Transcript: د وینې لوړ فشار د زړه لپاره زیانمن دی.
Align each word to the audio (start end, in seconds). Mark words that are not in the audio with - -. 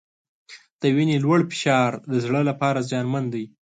د 0.81 0.83
وینې 0.95 1.17
لوړ 1.25 1.39
فشار 1.51 1.91
د 2.11 2.13
زړه 2.25 2.41
لپاره 2.49 2.85
زیانمن 2.89 3.23
دی. 3.33 3.45